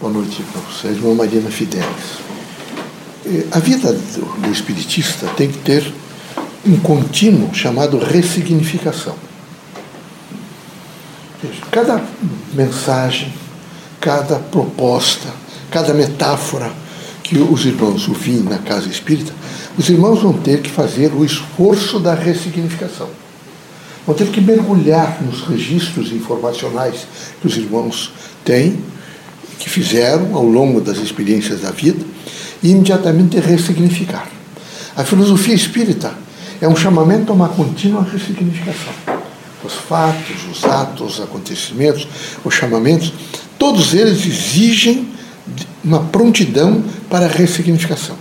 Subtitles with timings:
[0.00, 2.18] Boa noite para vocês, irmã Marina Fidelis.
[3.52, 5.94] A vida do, do espiritista tem que ter
[6.66, 9.14] um contínuo chamado ressignificação.
[11.70, 12.02] Cada
[12.52, 13.32] mensagem,
[14.00, 15.28] cada proposta,
[15.70, 16.72] cada metáfora
[17.22, 19.32] que os irmãos ouvem na casa espírita,
[19.78, 23.08] os irmãos vão ter que fazer o esforço da ressignificação.
[24.04, 27.06] Vão ter que mergulhar nos registros informacionais
[27.40, 28.12] que os irmãos
[28.44, 28.82] têm,
[29.64, 32.04] que fizeram ao longo das experiências da vida,
[32.62, 34.28] e imediatamente ressignificar.
[34.94, 36.12] A filosofia espírita
[36.60, 38.92] é um chamamento a uma contínua ressignificação.
[39.64, 42.06] Os fatos, os atos, os acontecimentos,
[42.44, 43.10] os chamamentos,
[43.58, 45.08] todos eles exigem
[45.82, 48.16] uma prontidão para a ressignificação.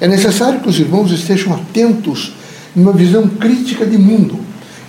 [0.00, 2.32] É necessário que os irmãos estejam atentos
[2.74, 4.40] numa visão crítica de mundo.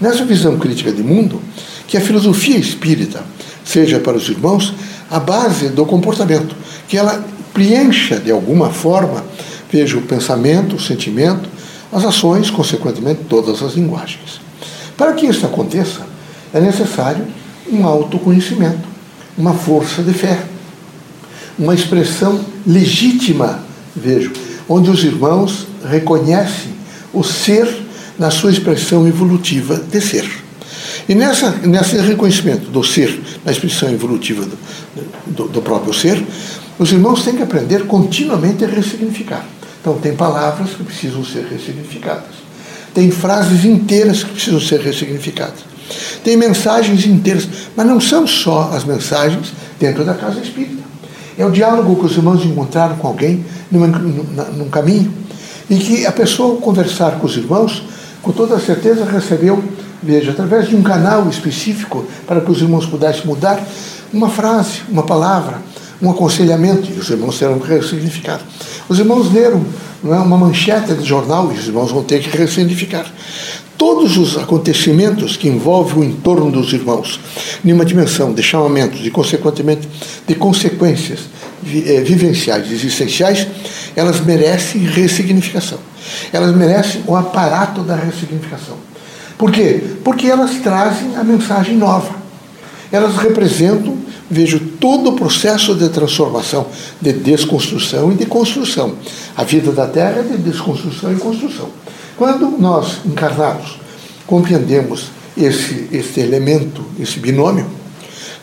[0.02, 1.40] Nessa visão crítica de mundo,
[1.88, 3.24] que a filosofia espírita
[3.64, 4.74] seja para os irmãos
[5.10, 6.56] a base do comportamento,
[6.88, 9.24] que ela preencha de alguma forma,
[9.72, 11.50] veja o pensamento, o sentimento,
[11.92, 14.40] as ações, consequentemente, todas as linguagens.
[14.98, 16.02] Para que isso aconteça,
[16.54, 17.26] é necessário
[17.72, 18.88] um autoconhecimento,
[19.38, 20.40] uma força de fé,
[21.58, 23.64] uma expressão legítima,
[23.96, 24.32] vejo,
[24.70, 26.74] onde os irmãos reconhecem
[27.14, 27.68] o ser
[28.20, 30.47] na sua expressão evolutiva de ser.
[31.08, 34.58] E nessa, nesse reconhecimento do ser, na expressão evolutiva do,
[35.28, 36.22] do, do próprio ser,
[36.78, 39.46] os irmãos têm que aprender continuamente a ressignificar.
[39.80, 42.36] Então, tem palavras que precisam ser ressignificadas.
[42.94, 45.60] Tem frases inteiras que precisam ser ressignificadas.
[46.24, 50.84] Tem mensagens inteiras, mas não são só as mensagens dentro da casa espírita.
[51.38, 55.14] É o diálogo que os irmãos encontraram com alguém numa, num caminho
[55.70, 57.84] e que a pessoa, ao conversar com os irmãos,
[58.22, 59.64] com toda certeza recebeu,
[60.02, 63.62] veja, através de um canal específico para que os irmãos pudessem mudar,
[64.14, 65.60] uma frase, uma palavra,
[66.02, 68.40] um aconselhamento, e os irmãos terão que ressignificar.
[68.88, 69.66] Os irmãos leram
[70.04, 73.06] não é, uma manchete de jornal e os irmãos vão ter que ressignificar.
[73.78, 77.20] Todos os acontecimentos que envolvem o entorno dos irmãos,
[77.64, 79.88] numa dimensão de chamamentos e, consequentemente,
[80.28, 81.22] de consequências
[81.64, 83.48] eh, vivenciais, existenciais,
[83.96, 85.78] elas merecem ressignificação.
[86.34, 88.78] Elas merecem o aparato da ressignificação.
[89.38, 89.82] Por quê?
[90.04, 92.16] Porque elas trazem a mensagem nova.
[92.92, 93.98] Elas representam
[94.30, 96.68] vejo todo o processo de transformação,
[97.02, 98.96] de desconstrução e de construção.
[99.36, 101.70] A vida da Terra é de desconstrução e construção.
[102.18, 103.80] Quando nós, encarnados,
[104.26, 107.66] compreendemos esse, esse elemento, esse binômio,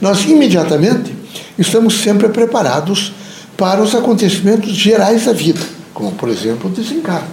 [0.01, 1.15] nós imediatamente
[1.59, 3.13] estamos sempre preparados
[3.57, 5.61] para os acontecimentos gerais da vida,
[5.93, 7.29] como, por exemplo, o desencarno.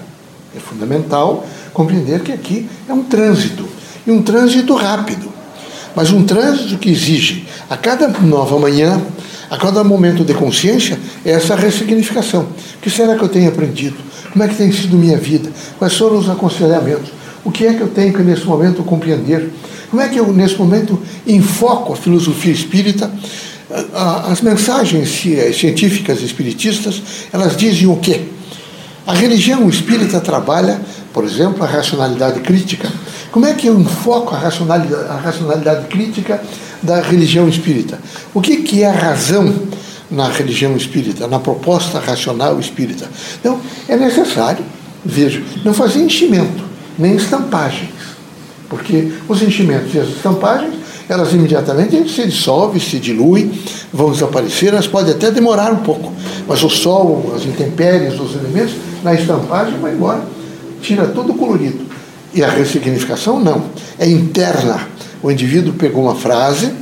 [0.56, 3.68] É fundamental compreender que aqui é um trânsito,
[4.06, 5.32] e um trânsito rápido
[5.96, 9.02] mas um trânsito que exige a cada nova manhã,
[9.50, 12.44] a cada momento de consciência, essa ressignificação.
[12.44, 13.98] O que será que eu tenho aprendido?
[14.32, 15.52] Como é que tem sido minha vida?
[15.78, 17.12] Quais foram os aconselhamentos?
[17.44, 19.52] O que é que eu tenho que nesse momento compreender?
[19.90, 23.12] Como é que eu nesse momento enfoco a filosofia espírita?
[24.30, 28.22] As mensagens científicas espiritistas, elas dizem o quê?
[29.06, 30.80] A religião espírita trabalha,
[31.14, 32.90] por exemplo, a racionalidade crítica.
[33.32, 36.42] Como é que eu enfoco a racionalidade, a racionalidade crítica
[36.82, 38.00] da religião espírita?
[38.34, 39.54] O que, que é a razão
[40.10, 43.10] na religião espírita, na proposta racional espírita?
[43.40, 44.64] Então, é necessário,
[45.04, 46.64] vejo, não fazer enchimento,
[46.98, 47.90] nem estampagens.
[48.70, 50.76] Porque os enchimentos e as estampagens,
[51.10, 53.52] elas imediatamente se dissolvem, se diluem,
[53.92, 56.14] vão desaparecer, elas podem até demorar um pouco.
[56.48, 60.22] Mas o sol, as intempéries, os elementos, na estampagem vai embora,
[60.82, 61.86] tira todo o colorido.
[62.34, 63.66] E a ressignificação não,
[64.00, 64.88] é interna.
[65.22, 66.74] O indivíduo pegou uma frase,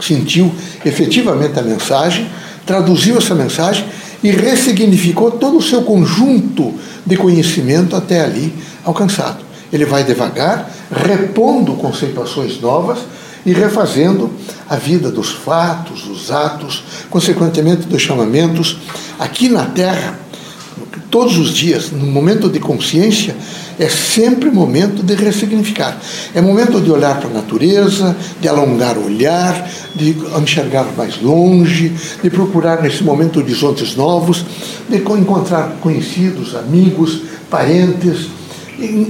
[0.00, 0.52] sentiu
[0.84, 2.28] efetivamente a mensagem,
[2.64, 3.84] traduziu essa mensagem
[4.22, 8.54] e ressignificou todo o seu conjunto de conhecimento até ali
[8.84, 9.44] alcançado.
[9.72, 12.98] Ele vai devagar, repondo conceituações novas
[13.44, 14.30] e refazendo
[14.68, 18.78] a vida dos fatos, dos atos, consequentemente dos chamamentos
[19.18, 20.18] aqui na Terra
[21.10, 23.36] todos os dias, no momento de consciência,
[23.78, 25.98] é sempre momento de ressignificar.
[26.34, 31.92] É momento de olhar para a natureza, de alongar o olhar, de enxergar mais longe,
[32.22, 34.44] de procurar nesse momento horizontes novos,
[34.88, 38.28] de encontrar conhecidos, amigos, parentes,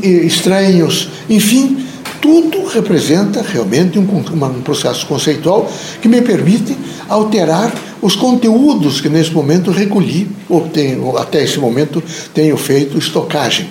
[0.02, 1.86] estranhos, enfim,
[2.20, 5.70] tudo representa realmente um, um processo conceitual
[6.02, 6.76] que me permite
[7.10, 12.02] alterar os conteúdos que nesse momento recolhi, ou tenho, até esse momento
[12.32, 13.68] tenho feito estocagem.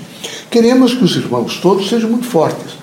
[0.52, 2.74] Queremos que os irmãos todos sejam muito fortes,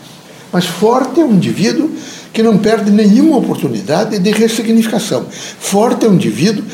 [0.50, 1.90] mas forte é um indivíduo
[2.32, 5.26] que não perde nenhuma oportunidade de ressignificação.
[5.30, 6.64] Forte é um indivíduo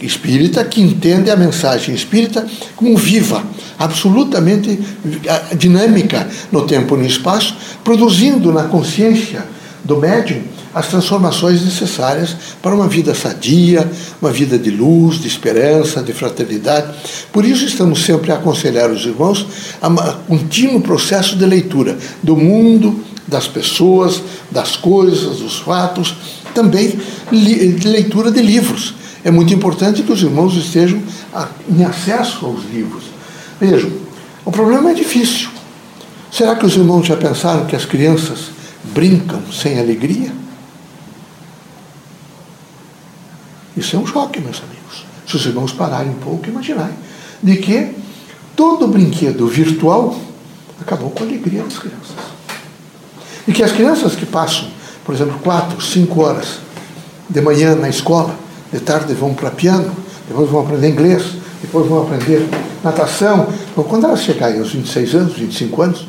[0.00, 2.46] espírita que entende a mensagem espírita
[2.76, 3.44] como viva,
[3.78, 4.78] absolutamente
[5.56, 9.44] dinâmica no tempo e no espaço, produzindo na consciência
[9.84, 10.42] do médium
[10.74, 13.90] as transformações necessárias para uma vida sadia,
[14.20, 16.94] uma vida de luz, de esperança, de fraternidade.
[17.32, 19.46] Por isso estamos sempre a aconselhar os irmãos
[19.80, 26.14] a um contínuo processo de leitura do mundo, das pessoas, das coisas, dos fatos,
[26.54, 26.98] também
[27.84, 28.94] leitura de livros.
[29.24, 31.00] É muito importante que os irmãos estejam
[31.68, 33.04] em acesso aos livros.
[33.60, 33.90] Vejam,
[34.44, 35.50] o problema é difícil.
[36.30, 38.50] Será que os irmãos já pensaram que as crianças
[38.92, 40.41] brincam sem alegria?
[43.76, 45.04] Isso é um choque, meus amigos.
[45.26, 46.94] Se os irmãos pararem um pouco imaginarem
[47.42, 47.94] de que
[48.54, 50.16] todo brinquedo virtual
[50.80, 52.16] acabou com a alegria das crianças.
[53.46, 54.68] E que as crianças que passam,
[55.04, 56.58] por exemplo, quatro, cinco horas
[57.28, 58.34] de manhã na escola,
[58.72, 59.94] de tarde vão para piano,
[60.28, 61.22] depois vão aprender inglês,
[61.60, 62.48] depois vão aprender
[62.82, 63.48] natação.
[63.70, 66.06] Então, quando elas chegarem aos 26 anos, 25 anos,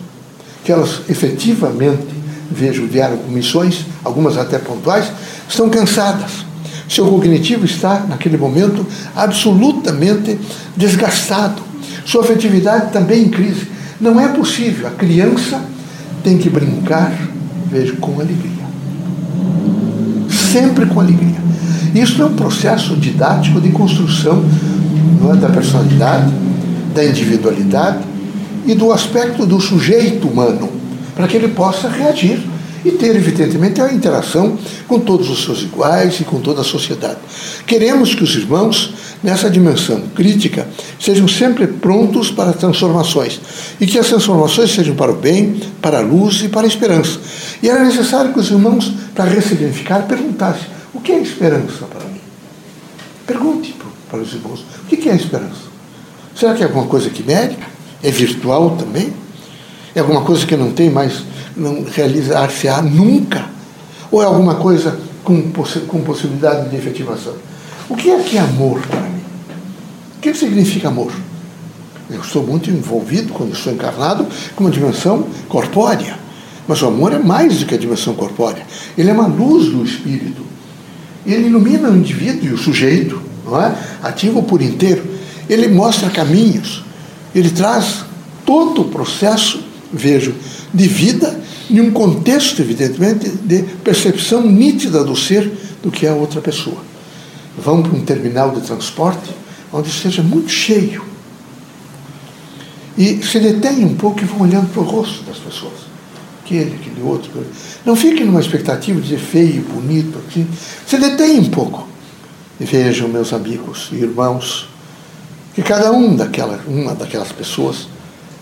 [0.64, 2.08] que elas efetivamente,
[2.52, 5.12] vejo, vieram com missões, algumas até pontuais,
[5.48, 6.43] estão cansadas
[6.88, 8.86] seu cognitivo está, naquele momento,
[9.16, 10.38] absolutamente
[10.76, 11.62] desgastado.
[12.06, 13.68] Sua afetividade também em crise.
[14.00, 14.88] Não é possível.
[14.88, 15.62] A criança
[16.24, 17.12] tem que brincar,
[17.70, 18.64] veja, com alegria.
[20.30, 21.42] Sempre com alegria.
[21.96, 24.44] Isso é um processo didático de construção
[25.32, 26.34] é, da personalidade,
[26.94, 28.00] da individualidade
[28.66, 30.70] e do aspecto do sujeito humano,
[31.16, 32.53] para que ele possa reagir
[32.84, 34.58] e ter, evidentemente, a interação
[34.88, 37.18] com todos os seus iguais e com toda a sociedade.
[37.66, 40.68] Queremos que os irmãos, nessa dimensão crítica,
[41.00, 43.40] sejam sempre prontos para transformações
[43.80, 47.20] e que as transformações sejam para o bem, para a luz e para a esperança.
[47.62, 52.22] E era necessário que os irmãos, para ressignificar, perguntassem: o que é esperança para mim?
[53.26, 53.76] Pergunte
[54.10, 55.74] para os irmãos: o que é esperança?
[56.36, 57.66] Será que é alguma coisa quimérica?
[58.02, 59.23] É virtual também?
[59.96, 61.24] É alguma coisa que não tem mais
[61.56, 63.46] não realizar-se-á nunca?
[64.12, 65.52] Ou é alguma coisa com,
[65.88, 67.34] com possibilidade de efetivação?
[67.90, 69.22] O que é que é amor para mim?
[70.18, 71.12] O que significa amor?
[72.10, 74.26] Eu estou muito envolvido, quando estou encarnado,
[74.56, 76.18] com uma dimensão corpórea.
[76.68, 78.66] Mas o amor é mais do que a dimensão corpórea.
[78.98, 80.44] Ele é uma luz do espírito.
[81.26, 83.76] Ele ilumina o indivíduo e o sujeito, não é?
[84.02, 85.04] ativo por inteiro.
[85.50, 86.84] Ele mostra caminhos.
[87.34, 88.06] Ele traz
[88.46, 89.64] todo o processo,
[89.94, 90.34] vejo,
[90.74, 95.52] de vida em um contexto, evidentemente, de percepção nítida do ser
[95.82, 96.78] do que é a outra pessoa.
[97.58, 99.30] Vão para um terminal de transporte
[99.72, 101.04] onde esteja muito cheio.
[102.98, 105.74] E se detêm um pouco e vão olhando para o rosto das pessoas.
[106.44, 107.32] Aquele, aquele outro.
[107.86, 110.48] Não fiquem numa expectativa de ser feio, bonito, assim.
[110.86, 111.88] Se detêm um pouco.
[112.60, 114.68] E vejam, meus amigos e irmãos,
[115.56, 117.88] que cada um daquela, uma daquelas pessoas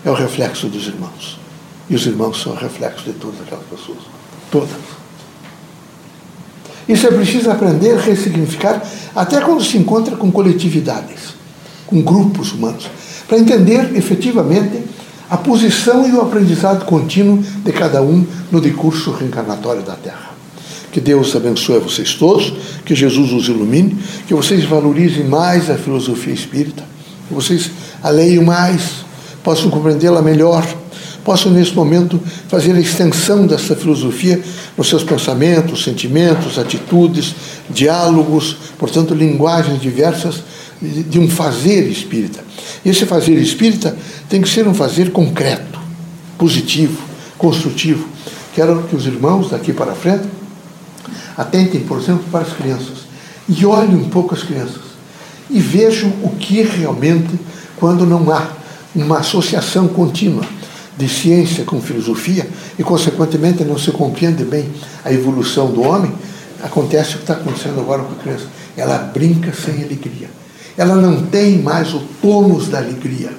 [0.03, 1.40] é o reflexo dos irmãos.
[1.91, 3.97] E os irmãos são reflexos de todas aquelas pessoas.
[4.49, 4.69] Todas.
[6.87, 8.81] Isso é preciso aprender ressignificar
[9.13, 11.35] até quando se encontra com coletividades,
[11.85, 12.89] com grupos humanos,
[13.27, 14.81] para entender efetivamente
[15.29, 20.31] a posição e o aprendizado contínuo de cada um no decurso reencarnatório da Terra.
[20.93, 22.53] Que Deus abençoe vocês todos,
[22.85, 26.85] que Jesus os ilumine, que vocês valorizem mais a filosofia espírita,
[27.27, 27.69] que vocês
[28.01, 29.03] a leiam mais,
[29.43, 30.65] possam compreendê-la melhor
[31.23, 34.41] possam, nesse momento, fazer a extensão dessa filosofia
[34.77, 37.35] nos seus pensamentos, sentimentos, atitudes,
[37.69, 40.43] diálogos, portanto, linguagens diversas
[40.81, 42.43] de um fazer espírita.
[42.83, 43.95] E esse fazer espírita
[44.27, 45.79] tem que ser um fazer concreto,
[46.37, 47.01] positivo,
[47.37, 48.07] construtivo.
[48.55, 50.27] Quero que os irmãos, daqui para frente,
[51.37, 53.01] atentem, por exemplo, para as crianças
[53.47, 54.91] e olhem um pouco as crianças
[55.49, 57.39] e vejam o que realmente,
[57.77, 58.47] quando não há
[58.95, 60.45] uma associação contínua
[60.97, 64.69] de ciência com filosofia e, consequentemente, não se compreende bem
[65.03, 66.13] a evolução do homem,
[66.61, 68.45] acontece o que está acontecendo agora com a criança.
[68.75, 70.29] Ela brinca sem alegria.
[70.77, 73.31] Ela não tem mais o tônus da alegria.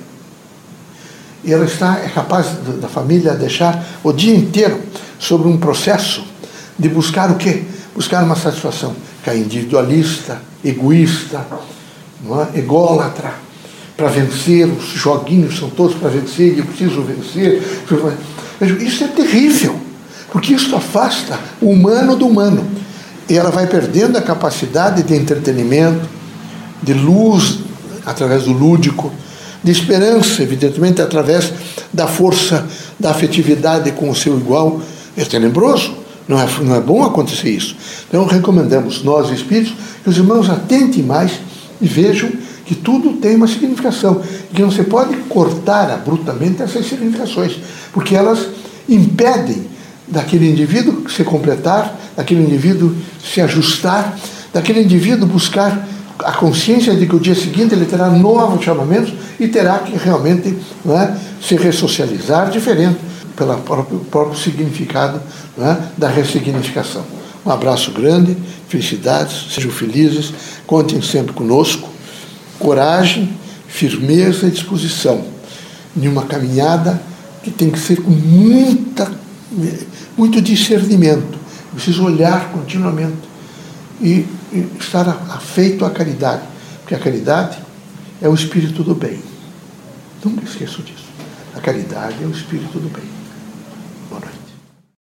[1.44, 2.46] E ela está, é capaz
[2.80, 4.80] da família deixar o dia inteiro
[5.18, 6.24] sobre um processo
[6.78, 7.64] de buscar o quê?
[7.94, 8.94] Buscar uma satisfação.
[9.22, 11.46] Que é individualista, egoísta,
[12.24, 12.48] não é?
[12.54, 13.34] ególatra
[14.02, 17.62] para vencer, os joguinhos são todos para vencer, e eu preciso vencer.
[18.80, 19.76] Isso é terrível,
[20.32, 22.66] porque isso afasta o humano do humano.
[23.28, 26.08] E ela vai perdendo a capacidade de entretenimento,
[26.82, 27.60] de luz
[28.04, 29.12] através do lúdico,
[29.62, 31.52] de esperança, evidentemente, através
[31.92, 32.66] da força
[32.98, 34.82] da afetividade com o seu igual.
[35.16, 35.94] É tenebroso,
[36.26, 37.76] não é, não é bom acontecer isso.
[38.08, 41.30] Então, recomendamos, nós espíritos, que os irmãos atentem mais
[41.80, 42.30] E vejam
[42.72, 44.22] que tudo tem uma significação.
[44.54, 47.58] Que não se pode cortar abruptamente essas significações,
[47.92, 48.48] porque elas
[48.88, 49.66] impedem
[50.08, 54.18] daquele indivíduo se completar, daquele indivíduo se ajustar,
[54.54, 55.86] daquele indivíduo buscar
[56.20, 60.56] a consciência de que o dia seguinte ele terá novos chamamentos e terá que realmente
[60.86, 62.98] é, se ressocializar diferente
[63.36, 65.20] pelo próprio, próprio significado
[65.58, 67.04] é, da ressignificação.
[67.44, 68.36] Um abraço grande,
[68.68, 70.32] felicidades, sejam felizes,
[70.66, 71.91] contem sempre conosco.
[72.62, 75.24] Coragem, firmeza e disposição
[75.96, 77.02] em uma caminhada
[77.42, 79.10] que tem que ser com muita,
[80.16, 81.40] muito discernimento.
[81.72, 83.28] Preciso olhar continuamente
[84.00, 86.42] e, e estar afeito à caridade,
[86.80, 87.58] porque a caridade
[88.20, 89.18] é o espírito do bem.
[90.24, 91.06] Nunca esqueço disso.
[91.56, 93.21] A caridade é o espírito do bem.